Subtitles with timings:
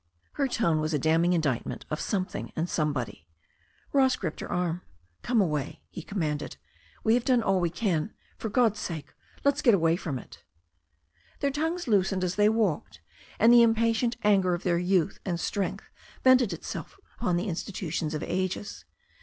[0.31, 3.27] Her tone was a damning indictment of something and somebody.
[3.93, 4.81] Ross gripped her arm.
[5.21, 6.57] "Come away," he commanded.
[7.03, 8.11] "We have done all we can.
[8.39, 10.43] For God's sake let's get away from it."
[11.39, 12.99] Their tongues loosened as they walked,
[13.37, 15.91] and the impatient anger of their youth and strength
[16.23, 18.85] vented itself upon the institutions of ages.